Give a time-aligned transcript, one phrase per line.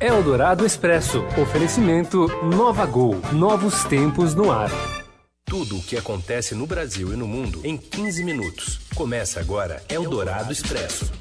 [0.00, 1.22] Eldorado Expresso.
[1.38, 3.16] Oferecimento Nova Gol.
[3.34, 4.70] Novos tempos no ar.
[5.44, 8.80] Tudo o que acontece no Brasil e no mundo em 15 minutos.
[8.94, 11.12] Começa agora Eldorado Expresso.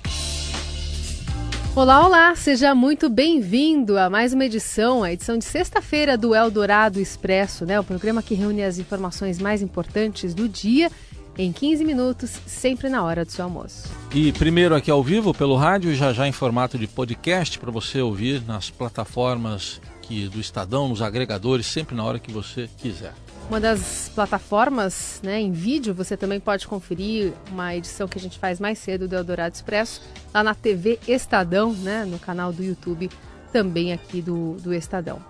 [1.76, 7.02] Olá, olá, seja muito bem-vindo a mais uma edição, a edição de sexta-feira do Eldorado
[7.02, 7.78] Expresso, né?
[7.80, 10.90] O programa que reúne as informações mais importantes do dia
[11.40, 13.88] em 15 minutos, sempre na hora do seu almoço.
[14.14, 18.02] E primeiro aqui ao vivo pelo rádio, já já em formato de podcast para você
[18.02, 23.14] ouvir nas plataformas que do Estadão, nos agregadores, sempre na hora que você quiser.
[23.48, 28.38] Uma das plataformas, né, em vídeo, você também pode conferir uma edição que a gente
[28.38, 30.02] faz mais cedo do Eldorado Expresso,
[30.34, 33.10] lá na TV Estadão, né, no canal do YouTube,
[33.54, 35.24] também aqui do, do Estadão.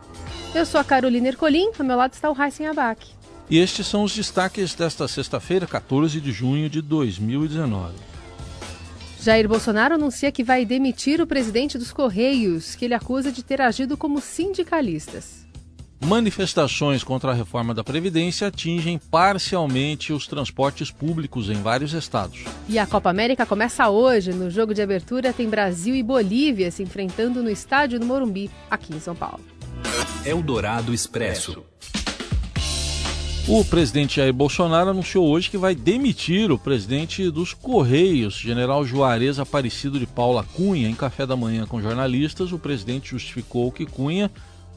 [0.56, 3.19] Eu sou a Carolina Ercolim, ao meu lado está o Heisen Abac.
[3.50, 7.96] E estes são os destaques desta sexta-feira, 14 de junho de 2019.
[9.22, 13.60] Jair Bolsonaro anuncia que vai demitir o presidente dos Correios, que ele acusa de ter
[13.60, 15.48] agido como sindicalistas.
[16.00, 22.46] Manifestações contra a reforma da Previdência atingem parcialmente os transportes públicos em vários estados.
[22.70, 24.32] E a Copa América começa hoje.
[24.32, 28.96] No jogo de abertura tem Brasil e Bolívia se enfrentando no estádio do Morumbi, aqui
[28.96, 29.44] em São Paulo.
[30.24, 31.64] Eldorado Expresso.
[33.52, 39.40] O presidente Jair Bolsonaro anunciou hoje que vai demitir o presidente dos Correios, general Juarez
[39.40, 40.88] Aparecido de Paula Cunha.
[40.88, 44.30] Em café da manhã com jornalistas, o presidente justificou que Cunha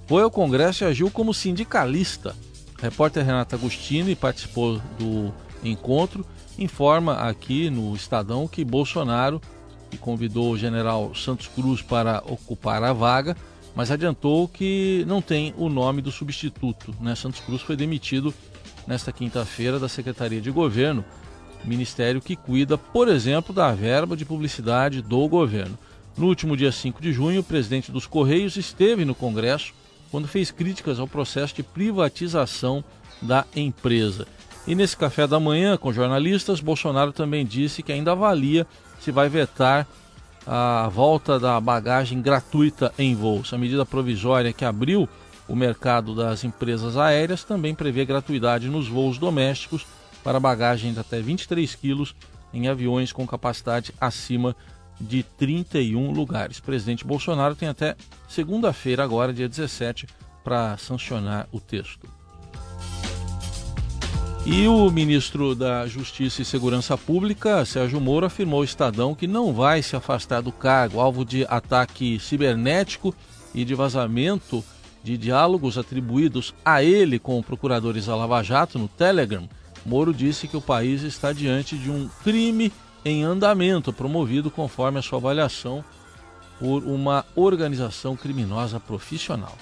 [0.06, 2.34] foi ao Congresso e agiu como sindicalista.
[2.78, 6.24] A repórter Renata Agostini participou do encontro,
[6.58, 9.38] informa aqui no Estadão que Bolsonaro,
[9.90, 13.36] que convidou o general Santos Cruz para ocupar a vaga,
[13.76, 16.94] mas adiantou que não tem o nome do substituto.
[16.98, 17.14] Né?
[17.14, 18.32] Santos Cruz foi demitido
[18.86, 21.04] nesta quinta-feira da Secretaria de Governo,
[21.64, 25.78] ministério que cuida, por exemplo, da verba de publicidade do governo.
[26.16, 29.72] No último dia 5 de junho, o presidente dos Correios esteve no Congresso
[30.10, 32.84] quando fez críticas ao processo de privatização
[33.20, 34.26] da empresa.
[34.66, 38.66] E nesse café da manhã com jornalistas, Bolsonaro também disse que ainda avalia
[39.00, 39.86] se vai vetar
[40.46, 43.52] a volta da bagagem gratuita em voos.
[43.52, 45.08] A medida provisória que abriu
[45.48, 49.86] o mercado das empresas aéreas também prevê gratuidade nos voos domésticos
[50.22, 52.14] para bagagem de até 23 quilos
[52.52, 54.54] em aviões com capacidade acima
[55.00, 56.58] de 31 lugares.
[56.58, 57.96] O presidente Bolsonaro tem até
[58.28, 60.06] segunda-feira, agora, dia 17,
[60.44, 62.08] para sancionar o texto.
[64.44, 69.52] E o ministro da Justiça e Segurança Pública, Sérgio Moro, afirmou ao Estadão que não
[69.52, 73.14] vai se afastar do cargo, alvo de ataque cibernético
[73.54, 74.64] e de vazamento
[75.02, 79.48] de diálogos atribuídos a ele com procuradores da Lava Jato no Telegram,
[79.84, 82.72] Moro disse que o país está diante de um crime
[83.04, 85.84] em andamento, promovido conforme a sua avaliação
[86.58, 89.56] por uma organização criminosa profissional.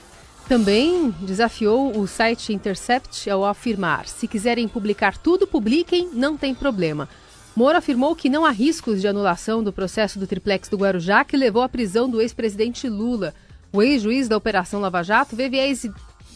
[0.46, 7.08] Também desafiou o site Intercept ao afirmar: se quiserem publicar tudo, publiquem, não tem problema.
[7.56, 11.36] Moro afirmou que não há riscos de anulação do processo do triplex do Guarujá que
[11.36, 13.34] levou à prisão do ex-presidente Lula.
[13.72, 15.86] O ex-juiz da Operação Lava Jato vê viés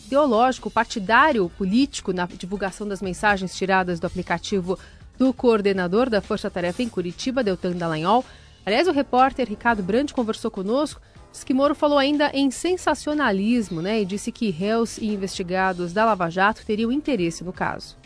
[0.07, 4.79] ideológico, partidário, político na divulgação das mensagens tiradas do aplicativo
[5.19, 8.25] do coordenador da Força Tarefa em Curitiba, Deltan Dallagnol.
[8.65, 11.01] Aliás, o repórter Ricardo Brandt conversou conosco,
[11.33, 16.05] disse que Moro falou ainda em sensacionalismo, né, e disse que réus e investigados da
[16.05, 17.97] Lava Jato teriam interesse no caso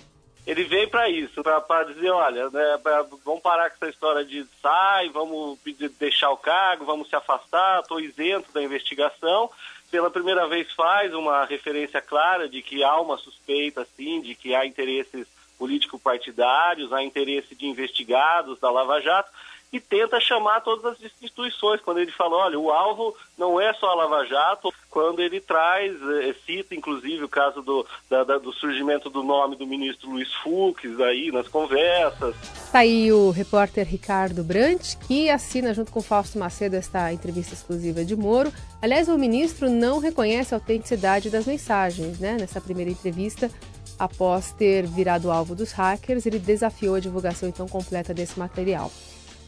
[0.48, 4.46] ele veio para isso, para dizer, olha, né, pra, vamos parar com essa história de
[4.62, 5.58] sai, vamos
[6.00, 9.50] deixar o cargo, vamos se afastar, estou isento da investigação.
[9.90, 14.54] Pela primeira vez faz uma referência clara de que há uma suspeita, sim, de que
[14.54, 15.26] há interesses
[15.58, 19.30] político-partidários, há interesse de investigados da Lava Jato,
[19.72, 21.80] e tenta chamar todas as instituições.
[21.80, 25.94] Quando ele fala, olha, o alvo não é só a Lava Jato, quando ele traz,
[26.22, 30.32] eh, cita inclusive o caso do, da, da, do surgimento do nome do ministro Luiz
[30.34, 32.34] Fux aí nas conversas.
[32.54, 38.04] Está aí o repórter Ricardo Brandt, que assina junto com Fausto Macedo esta entrevista exclusiva
[38.04, 38.52] de Moro.
[38.80, 42.36] Aliás, o ministro não reconhece a autenticidade das mensagens, né?
[42.40, 43.50] Nessa primeira entrevista,
[43.98, 48.90] após ter virado alvo dos hackers, ele desafiou a divulgação então completa desse material.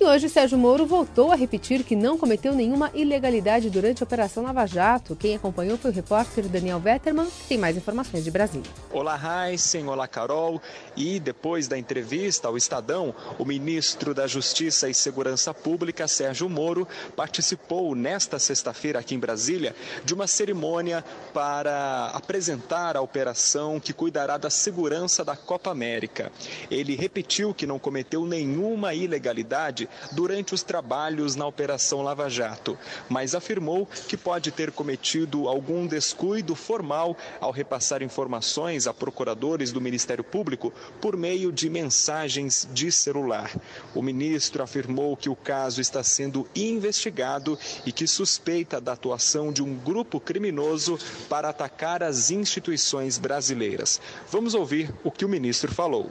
[0.03, 4.43] E hoje Sérgio Moro voltou a repetir que não cometeu nenhuma ilegalidade durante a Operação
[4.43, 5.15] Lava Jato.
[5.15, 8.71] Quem acompanhou foi o repórter Daniel Vetterman, que tem mais informações de Brasília.
[8.91, 9.21] Olá,
[9.51, 10.59] Heisen, olá, Carol.
[10.97, 16.89] E depois da entrevista ao Estadão, o ministro da Justiça e Segurança Pública, Sérgio Moro,
[17.15, 21.05] participou nesta sexta-feira aqui em Brasília de uma cerimônia
[21.35, 26.33] para apresentar a operação que cuidará da segurança da Copa América.
[26.71, 32.79] Ele repetiu que não cometeu nenhuma ilegalidade durante os trabalhos na Operação Lava Jato,
[33.09, 39.81] mas afirmou que pode ter cometido algum descuido formal ao repassar informações a procuradores do
[39.81, 43.51] Ministério Público por meio de mensagens de celular.
[43.95, 49.63] O ministro afirmou que o caso está sendo investigado e que suspeita da atuação de
[49.63, 50.99] um grupo criminoso
[51.29, 54.01] para atacar as instituições brasileiras.
[54.31, 56.11] Vamos ouvir o que o ministro falou.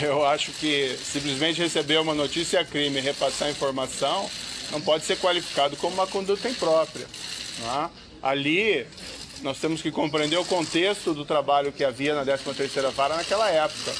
[0.00, 4.28] Eu acho que simplesmente receber uma notícia crime e repassar informação
[4.70, 7.06] não pode ser qualificado como uma conduta imprópria.
[7.62, 7.88] É?
[8.22, 8.86] Ali
[9.42, 13.92] nós temos que compreender o contexto do trabalho que havia na 13ª Vara naquela época.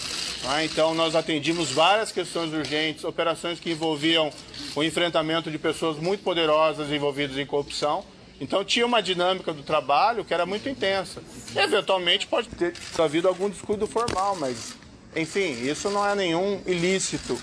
[0.56, 0.64] É?
[0.64, 4.30] Então nós atendimos várias questões urgentes, operações que envolviam
[4.74, 8.04] o enfrentamento de pessoas muito poderosas envolvidas em corrupção.
[8.40, 11.22] Então tinha uma dinâmica do trabalho que era muito intensa.
[11.54, 14.76] E, eventualmente pode ter havido algum descuido formal, mas
[15.20, 17.38] enfim, isso não é nenhum ilícito,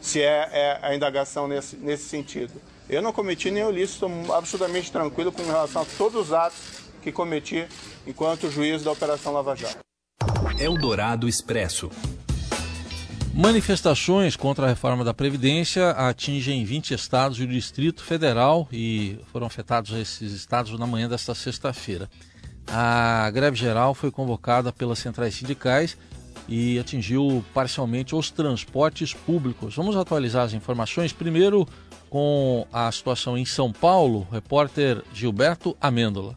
[0.00, 2.52] se é, é a indagação nesse, nesse sentido.
[2.88, 6.58] Eu não cometi nenhum ilícito, estou absolutamente tranquilo com relação a todos os atos
[7.02, 7.66] que cometi
[8.06, 9.78] enquanto juiz da Operação Lava Jato.
[10.58, 11.90] Eldorado Expresso.
[13.34, 19.46] Manifestações contra a reforma da Previdência atingem 20 estados e o Distrito Federal e foram
[19.46, 22.10] afetados esses estados na manhã desta sexta-feira.
[22.66, 25.96] A greve geral foi convocada pelas centrais sindicais
[26.48, 29.76] e atingiu parcialmente os transportes públicos.
[29.76, 31.68] Vamos atualizar as informações primeiro
[32.08, 34.26] com a situação em São Paulo.
[34.32, 36.36] Repórter Gilberto Amêndola.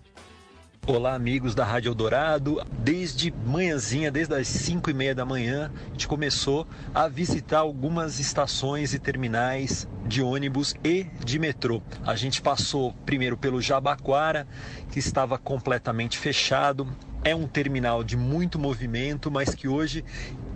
[0.88, 2.60] Olá, amigos da Rádio Eldorado.
[2.80, 8.20] Desde manhãzinha, desde as 5 e meia da manhã, a gente começou a visitar algumas
[8.20, 11.84] estações e terminais de ônibus e de metrô.
[12.04, 14.48] A gente passou primeiro pelo Jabaquara,
[14.92, 16.88] que estava completamente fechado
[17.24, 20.04] é um terminal de muito movimento, mas que hoje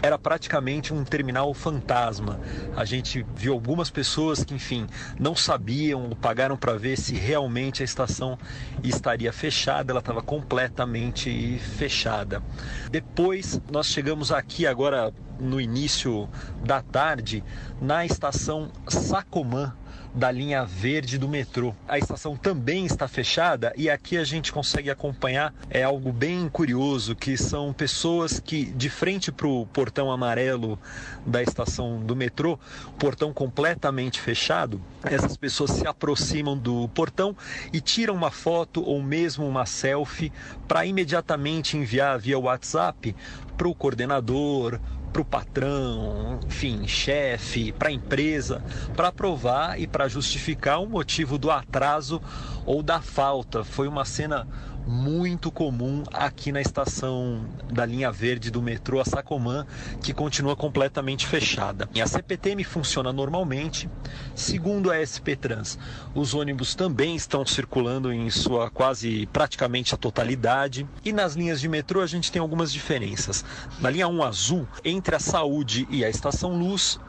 [0.02, 2.40] era praticamente um terminal fantasma.
[2.76, 4.88] A gente viu algumas pessoas que, enfim,
[5.20, 8.38] não sabiam, pagaram para ver se realmente a estação
[8.84, 12.42] estaria fechada, ela estava completamente fechada.
[12.90, 16.30] Depois nós chegamos aqui agora no início
[16.64, 17.44] da tarde
[17.82, 19.74] na estação Sacomã
[20.16, 21.76] da linha verde do metrô.
[21.88, 27.16] A estação também está fechada e aqui a gente consegue acompanhar é algo bem curioso
[27.16, 30.80] que são pessoas que de frente para o portão amarelo
[31.26, 32.58] da estação do metrô,
[32.98, 37.36] portão completamente fechado, essas pessoas se aproximam do portão
[37.74, 40.32] e tiram uma foto ou mesmo uma selfie
[40.68, 43.14] para imediatamente enviar via WhatsApp
[43.58, 44.80] para o coordenador,
[45.16, 48.62] para o patrão, enfim, chefe, para a empresa,
[48.98, 52.22] para provar e para justificar o motivo do atraso
[52.66, 53.64] ou da falta.
[53.64, 54.46] Foi uma cena
[54.88, 59.66] muito comum aqui na estação da linha verde do metrô a Sacomã,
[60.02, 61.90] que continua completamente fechada.
[61.94, 63.90] E a CPTM funciona normalmente,
[64.36, 65.78] segundo a SP Trans.
[66.14, 70.88] Os ônibus também estão circulando em sua quase praticamente a totalidade.
[71.04, 73.44] E nas linhas de metrô a gente tem algumas diferenças.
[73.80, 77.00] Na linha 1 azul, entre a Saúde e a Estação Luz,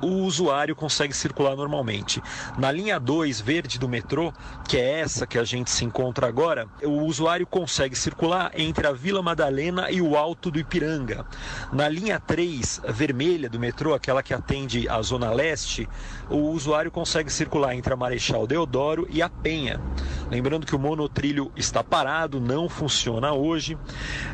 [0.00, 2.22] o usuário consegue circular normalmente.
[2.58, 4.32] Na linha 2 verde do metrô,
[4.68, 8.92] que é essa que a gente se encontra agora, o usuário consegue circular entre a
[8.92, 11.26] Vila Madalena e o Alto do Ipiranga.
[11.72, 15.88] Na linha 3 vermelha do metrô, aquela que atende a Zona Leste,
[16.28, 19.80] o usuário consegue circular entre a Marechal Deodoro e a Penha.
[20.30, 23.78] Lembrando que o monotrilho está parado, não funciona hoje.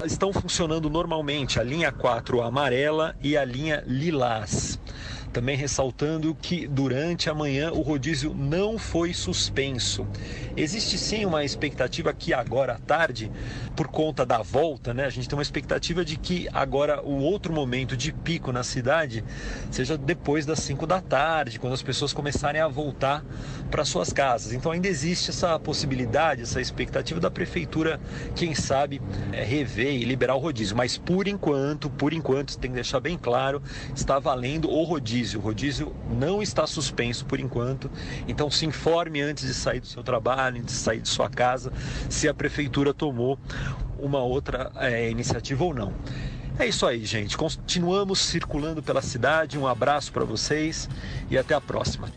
[0.04, 4.80] Estão funcionando normalmente a linha 4 amarela e a linha lilás.
[5.32, 10.04] Também ressaltando que durante a manhã o rodízio não foi suspenso.
[10.56, 13.30] Existe sim uma expectativa que agora à tarde,
[13.76, 17.52] por conta da volta, né, a gente tem uma expectativa de que agora o outro
[17.52, 19.22] momento de pico na cidade
[19.70, 23.24] seja depois das 5 da tarde, quando as pessoas começarem a voltar
[23.70, 24.52] para suas casas.
[24.52, 28.00] Então ainda existe essa possibilidade, essa expectativa da prefeitura,
[28.34, 29.00] quem sabe,
[29.32, 30.76] é, rever e liberar o rodízio.
[30.76, 33.62] Mas por enquanto, por enquanto, tem que deixar bem claro,
[33.94, 35.40] está valendo o rodízio rodízio.
[35.40, 37.90] O rodízio não está suspenso por enquanto,
[38.26, 41.72] então se informe antes de sair do seu trabalho, antes de sair de sua casa,
[42.08, 43.38] se a prefeitura tomou
[43.98, 45.92] uma outra é, iniciativa ou não.
[46.58, 47.36] É isso aí, gente.
[47.36, 49.58] Continuamos circulando pela cidade.
[49.58, 50.88] Um abraço para vocês
[51.30, 52.08] e até a próxima.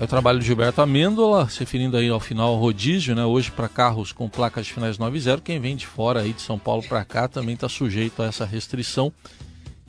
[0.00, 3.24] É o trabalho de Gilberto Amêndola, se referindo aí ao final rodízio, né?
[3.24, 6.58] Hoje para carros com placas finais 9 0, quem vem de fora aí de São
[6.58, 9.12] Paulo para cá também está sujeito a essa restrição.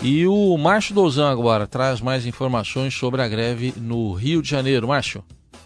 [0.05, 4.85] E o Márcio Dozan agora traz mais informações sobre a greve no Rio de Janeiro.
[4.85, 5.23] Márcio.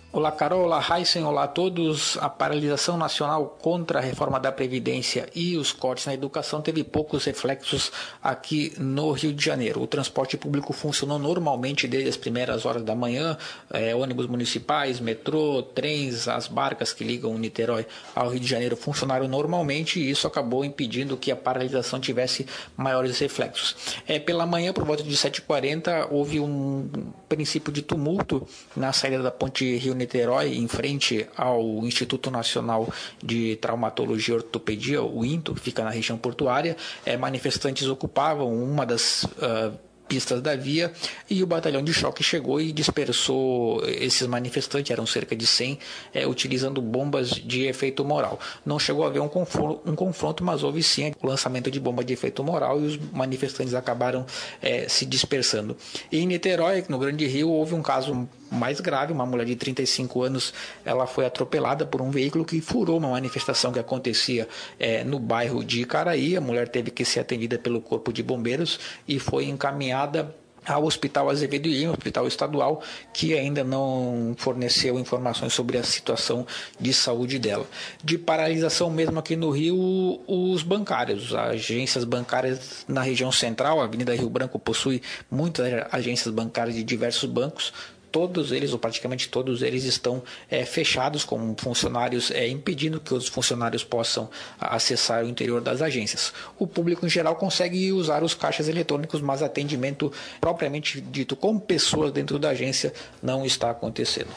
[0.10, 0.64] Olá, Carol.
[0.64, 1.26] Olá, Heisen.
[1.26, 2.18] Olá a todos.
[2.20, 7.26] A paralisação nacional contra a reforma da Previdência e os cortes na educação teve poucos
[7.26, 7.92] reflexos
[8.24, 9.82] aqui no Rio de Janeiro.
[9.82, 13.38] O transporte público funcionou normalmente desde as primeiras horas da manhã.
[13.70, 17.86] É, ônibus municipais, metrô, trens, as barcas que ligam Niterói
[18.16, 22.48] ao Rio de Janeiro funcionaram normalmente e isso acabou impedindo que a paralisação tivesse
[22.78, 23.76] maiores reflexos.
[24.08, 26.90] É, pela manhã, por volta de 7h40, houve um
[27.28, 32.88] princípio de tumulto na saída da ponte Rio-Niterói Niterói, em frente ao Instituto Nacional
[33.22, 38.86] de Traumatologia e Ortopedia, o INTO, que fica na região portuária, é, manifestantes ocupavam uma
[38.86, 40.94] das uh, pistas da via
[41.30, 45.78] e o batalhão de choque chegou e dispersou esses manifestantes, eram cerca de 100,
[46.14, 48.40] é, utilizando bombas de efeito moral.
[48.66, 52.04] Não chegou a haver um confronto, um confronto, mas houve sim o lançamento de bomba
[52.04, 54.26] de efeito moral e os manifestantes acabaram
[54.62, 55.76] é, se dispersando.
[56.10, 60.22] E em Niterói, no Grande Rio, houve um caso mais grave, uma mulher de 35
[60.22, 60.54] anos,
[60.86, 64.48] ela foi atropelada por um veículo que furou uma manifestação que acontecia
[64.80, 66.36] é, no bairro de Icaraí.
[66.36, 70.34] A mulher teve que ser atendida pelo corpo de bombeiros e foi encaminhada
[70.68, 72.82] ao Hospital Azevedo Lima, hospital estadual,
[73.13, 76.46] que ainda não forneceu informações sobre a situação
[76.80, 77.66] de saúde dela.
[78.04, 83.86] De paralisação mesmo aqui no Rio, os bancários, as agências bancárias na região central, a
[83.86, 85.01] Avenida Rio Branco possui
[85.32, 87.74] muitas agências bancárias de diversos bancos,
[88.12, 93.28] todos eles, ou praticamente todos eles, estão é, fechados com funcionários é, impedindo que os
[93.28, 96.34] funcionários possam acessar o interior das agências.
[96.58, 102.12] O público em geral consegue usar os caixas eletrônicos, mas atendimento propriamente dito com pessoas
[102.12, 104.30] dentro da agência não está acontecendo.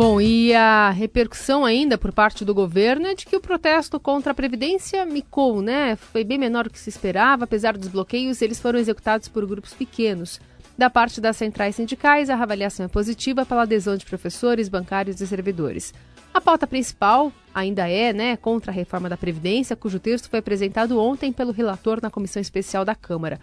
[0.00, 4.32] Bom, e a repercussão ainda por parte do governo é de que o protesto contra
[4.32, 5.94] a Previdência micou, né?
[5.94, 9.74] Foi bem menor do que se esperava, apesar dos bloqueios, eles foram executados por grupos
[9.74, 10.40] pequenos.
[10.80, 15.26] Da parte das centrais sindicais, a avaliação é positiva pela adesão de professores, bancários e
[15.26, 15.92] servidores.
[16.32, 20.98] A pauta principal ainda é né, contra a reforma da Previdência, cujo texto foi apresentado
[20.98, 23.38] ontem pelo relator na Comissão Especial da Câmara.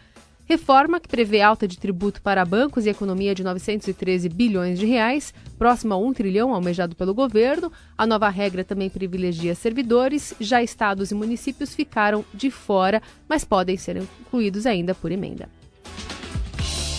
[0.45, 5.31] Reforma que prevê alta de tributo para bancos e economia de 913 bilhões de reais,
[5.59, 7.71] próximo a 1 trilhão almejado pelo governo.
[7.95, 13.77] A nova regra também privilegia servidores, já estados e municípios ficaram de fora, mas podem
[13.77, 15.47] ser incluídos ainda por emenda.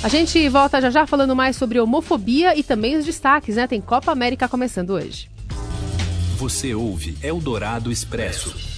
[0.01, 3.67] A gente volta já já falando mais sobre homofobia e também os destaques, né?
[3.67, 5.29] Tem Copa América começando hoje.
[6.37, 8.78] Você ouve Eldorado Expresso.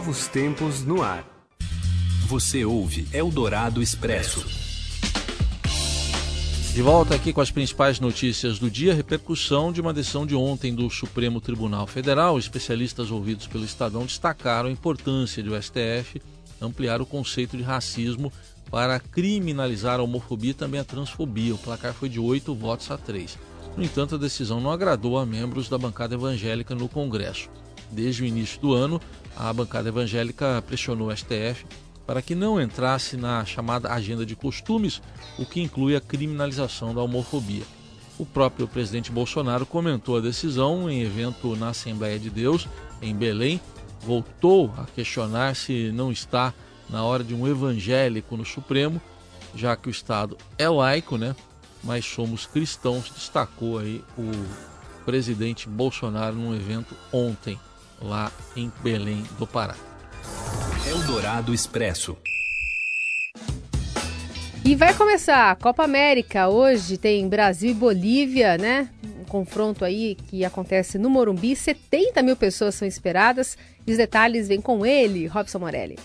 [0.00, 1.26] Novos tempos no ar.
[2.26, 4.46] Você ouve Eldorado Expresso.
[6.72, 10.74] De volta aqui com as principais notícias do dia, repercussão de uma decisão de ontem
[10.74, 12.38] do Supremo Tribunal Federal.
[12.38, 16.22] Especialistas ouvidos pelo Estadão destacaram a importância do STF
[16.62, 18.32] ampliar o conceito de racismo
[18.70, 21.54] para criminalizar a homofobia e também a transfobia.
[21.54, 23.38] O placar foi de 8 votos a 3.
[23.76, 27.50] No entanto, a decisão não agradou a membros da bancada evangélica no Congresso.
[27.90, 29.00] Desde o início do ano,
[29.36, 31.64] a bancada evangélica pressionou o STF
[32.06, 35.00] para que não entrasse na chamada agenda de costumes,
[35.38, 37.62] o que inclui a criminalização da homofobia.
[38.18, 42.68] O próprio presidente Bolsonaro comentou a decisão em evento na Assembleia de Deus,
[43.00, 43.60] em Belém,
[44.00, 46.52] voltou a questionar se não está
[46.88, 49.00] na hora de um evangélico no Supremo,
[49.54, 51.36] já que o Estado é laico, né?
[51.82, 54.30] Mas somos cristãos, destacou aí o
[55.04, 57.58] presidente Bolsonaro num evento ontem
[58.00, 59.76] lá em Belém do Pará.
[60.86, 62.16] Eldorado Expresso.
[64.64, 66.48] E vai começar a Copa América.
[66.48, 68.88] Hoje tem Brasil e Bolívia, né?
[69.20, 71.56] Um confronto aí que acontece no Morumbi.
[71.56, 73.56] 70 mil pessoas são esperadas.
[73.86, 75.98] E os detalhes vêm com ele, Robson Morelli.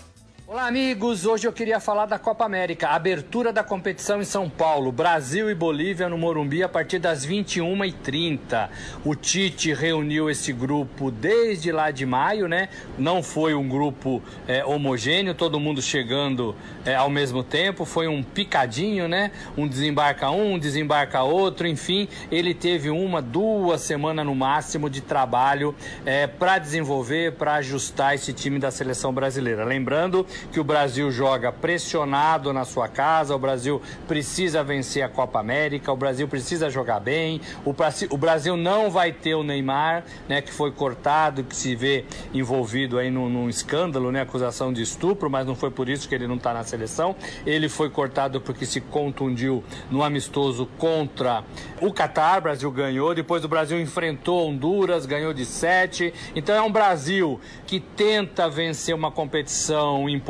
[0.48, 1.26] Olá, amigos!
[1.26, 5.56] Hoje eu queria falar da Copa América, abertura da competição em São Paulo, Brasil e
[5.56, 8.68] Bolívia no Morumbi a partir das 21h30.
[9.04, 12.68] O Tite reuniu esse grupo desde lá de maio, né?
[12.96, 18.22] Não foi um grupo é, homogêneo, todo mundo chegando é, ao mesmo tempo, foi um
[18.22, 19.32] picadinho, né?
[19.58, 25.74] Um desembarca um, desembarca outro, enfim, ele teve uma, duas semanas no máximo de trabalho
[26.04, 29.64] é, para desenvolver, para ajustar esse time da seleção brasileira.
[29.64, 35.40] Lembrando que o Brasil joga pressionado na sua casa, o Brasil precisa vencer a Copa
[35.40, 40.52] América, o Brasil precisa jogar bem, o, Brasil não vai ter o Neymar, né, que
[40.52, 45.46] foi cortado, que se vê envolvido aí num, num escândalo, né, acusação de estupro, mas
[45.46, 47.16] não foi por isso que ele não está na seleção.
[47.44, 51.44] Ele foi cortado porque se contundiu no amistoso contra
[51.80, 56.12] o Catar, o Brasil ganhou, depois o Brasil enfrentou Honduras, ganhou de 7.
[56.34, 60.25] Então é um Brasil que tenta vencer uma competição importante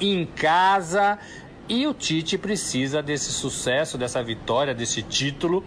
[0.00, 1.18] em casa.
[1.68, 5.64] E o Tite precisa desse sucesso, dessa vitória, desse título,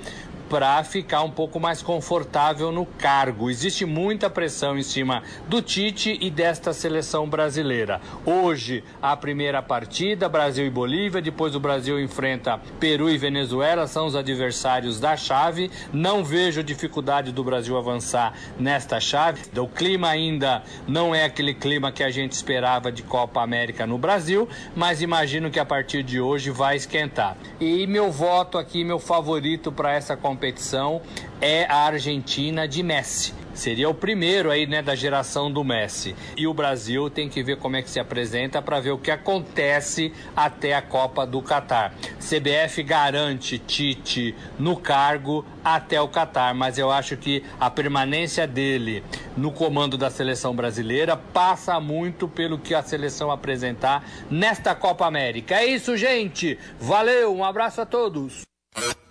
[0.50, 3.50] para ficar um pouco mais confortável no cargo.
[3.50, 8.00] Existe muita pressão em cima do Tite e desta seleção brasileira.
[8.26, 14.06] Hoje, a primeira partida, Brasil e Bolívia, depois o Brasil enfrenta Peru e Venezuela, são
[14.08, 15.70] os adversários da chave.
[15.92, 19.42] Não vejo dificuldade do Brasil avançar nesta chave.
[19.58, 23.98] O clima ainda não é aquele clima que a gente esperava de Copa América no
[23.98, 27.36] Brasil, mas imagino que a partir de hoje vai esquentar.
[27.60, 31.02] E meu voto aqui, meu favorito para essa competição competição
[31.42, 33.34] é a Argentina de Messi.
[33.56, 36.16] Seria o primeiro aí, né, da geração do Messi.
[36.38, 39.10] E o Brasil tem que ver como é que se apresenta para ver o que
[39.10, 41.92] acontece até a Copa do Catar.
[42.20, 49.04] CBF garante Tite no cargo até o Catar, mas eu acho que a permanência dele
[49.36, 55.56] no comando da seleção brasileira passa muito pelo que a seleção apresentar nesta Copa América.
[55.56, 56.60] É isso, gente.
[56.80, 58.48] Valeu, um abraço a todos.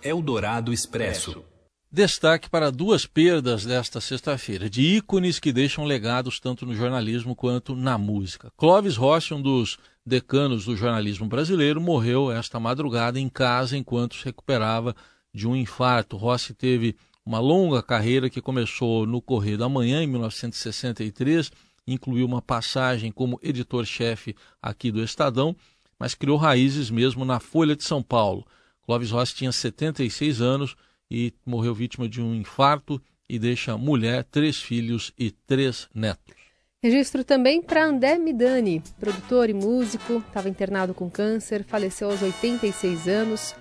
[0.01, 1.43] Eldorado Expresso.
[1.91, 7.75] Destaque para duas perdas desta sexta-feira, de ícones que deixam legados tanto no jornalismo quanto
[7.75, 8.51] na música.
[8.55, 14.25] Clóvis Rossi, um dos decanos do jornalismo brasileiro, morreu esta madrugada em casa enquanto se
[14.25, 14.95] recuperava
[15.33, 16.17] de um infarto.
[16.17, 16.95] Rossi teve
[17.25, 21.51] uma longa carreira que começou no Correio da Manhã, em 1963,
[21.85, 25.55] incluiu uma passagem como editor-chefe aqui do Estadão,
[25.99, 28.45] mas criou raízes mesmo na Folha de São Paulo.
[28.87, 30.77] Clóvis Rossi tinha 76 anos
[31.11, 36.33] e morreu vítima de um infarto e deixa mulher, três filhos e três netos.
[36.81, 43.09] Registro também para André Midani, produtor e músico, estava internado com câncer, faleceu aos 86
[43.09, 43.53] anos.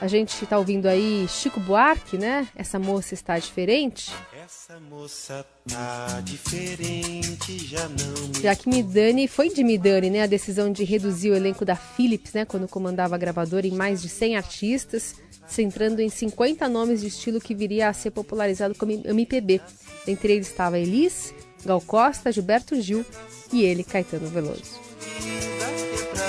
[0.00, 2.48] A gente está ouvindo aí Chico Buarque, né?
[2.56, 4.10] Essa moça está diferente.
[4.42, 8.40] Essa moça tá diferente, já não me...
[8.40, 10.22] Já que Midani, foi de Midani, né?
[10.22, 12.44] A decisão de reduzir o elenco da Philips, né?
[12.44, 17.40] Quando comandava a gravadora em mais de 100 artistas, centrando em 50 nomes de estilo
[17.40, 19.60] que viria a ser popularizado como MPB.
[20.06, 23.04] Entre eles estava Elis, Gal Costa, Gilberto Gil
[23.52, 24.80] e ele, Caetano Veloso.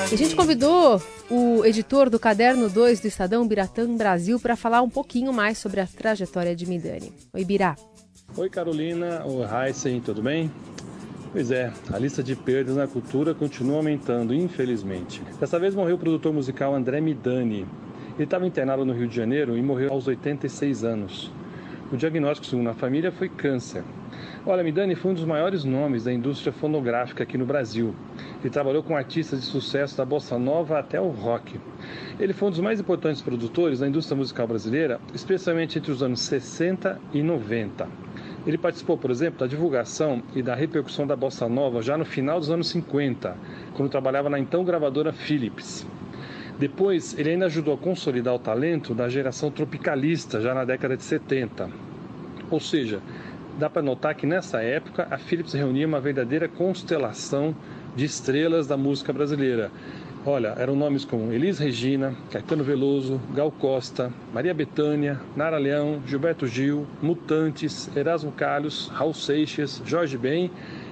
[0.10, 4.90] A gente convidou o editor do Caderno 2 do Estadão, Biratã Brasil, para falar um
[4.90, 7.14] pouquinho mais sobre a trajetória de Midani.
[7.34, 7.76] Oi, Birá.
[8.36, 9.24] Oi, Carolina.
[9.26, 10.52] Oi, Heisen, tudo bem?
[11.32, 15.22] Pois é, a lista de perdas na cultura continua aumentando, infelizmente.
[15.40, 17.66] Dessa vez morreu o produtor musical André Midani.
[18.16, 21.32] Ele estava internado no Rio de Janeiro e morreu aos 86 anos.
[21.92, 23.84] O diagnóstico, segundo a família, foi câncer.
[24.46, 27.94] Olha, Midani foi um dos maiores nomes da indústria fonográfica aqui no Brasil.
[28.42, 31.60] Ele trabalhou com artistas de sucesso da bossa nova até o rock.
[32.20, 36.22] Ele foi um dos mais importantes produtores da indústria musical brasileira, especialmente entre os anos
[36.22, 37.88] 60 e 90.
[38.46, 42.40] Ele participou, por exemplo, da divulgação e da repercussão da bossa nova já no final
[42.40, 43.38] dos anos 50,
[43.76, 45.86] quando trabalhava na então gravadora Philips.
[46.58, 51.04] Depois, ele ainda ajudou a consolidar o talento da geração tropicalista, já na década de
[51.04, 51.70] 70.
[52.50, 53.02] Ou seja,
[53.62, 57.56] dá para notar que nessa época a Philips reunia uma verdadeira constelação
[57.96, 59.70] de estrelas da música brasileira.
[60.26, 66.48] Olha, eram nomes como Elis Regina, Caetano Veloso, Gal Costa, Maria Bethânia, Nara Leão, Gilberto
[66.48, 70.50] Gil, Mutantes, Erasmo Carlos, Raul Seixas, Jorge Ben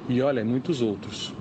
[0.07, 1.33] e olha, muitos outros.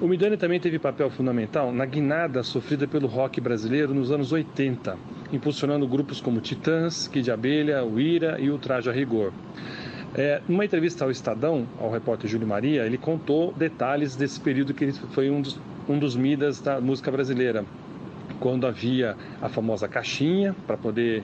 [0.00, 4.96] O Midani também teve papel fundamental na guinada sofrida pelo rock brasileiro nos anos 80,
[5.32, 9.32] impulsionando grupos como Titãs, Kid Abelha, o Ira e o Traje a Rigor.
[10.14, 14.84] É, numa entrevista ao Estadão, ao repórter Júlio Maria, ele contou detalhes desse período que
[14.84, 17.64] ele foi um dos, um dos midas da música brasileira,
[18.40, 21.22] quando havia a famosa caixinha para poder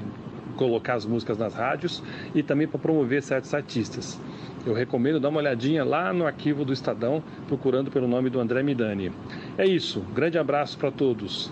[0.57, 2.03] colocar as músicas nas rádios
[2.35, 4.20] e também para promover certos artistas.
[4.64, 8.62] Eu recomendo dar uma olhadinha lá no arquivo do Estadão, procurando pelo nome do André
[8.62, 9.12] Midani.
[9.59, 11.51] É isso, grande abraço para todos.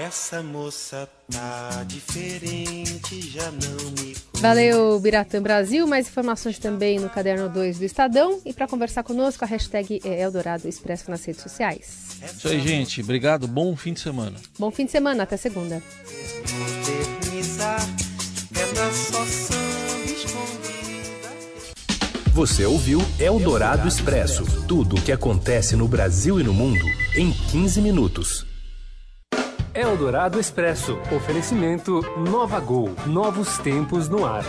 [0.00, 4.16] Essa moça tá diferente, já não me.
[4.36, 5.86] Valeu, Biratã Brasil.
[5.86, 8.40] Mais informações também no caderno 2 do Estadão.
[8.46, 12.16] E para conversar conosco, a hashtag é Eldorado Expresso nas redes sociais.
[12.34, 13.02] Isso aí, gente.
[13.02, 13.46] Obrigado.
[13.46, 14.38] Bom fim de semana.
[14.58, 15.24] Bom fim de semana.
[15.24, 15.82] Até segunda.
[22.32, 27.82] Você ouviu Eldorado Expresso tudo o que acontece no Brasil e no mundo em 15
[27.82, 28.49] minutos.
[29.74, 30.98] Eldorado Expresso.
[31.14, 32.94] Oferecimento Nova Gol.
[33.06, 34.44] Novos tempos no ar.